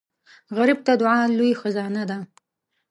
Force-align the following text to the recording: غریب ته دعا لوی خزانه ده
غریب 0.57 0.79
ته 0.85 0.93
دعا 1.01 1.19
لوی 1.37 1.53
خزانه 1.61 2.03
ده 2.09 2.17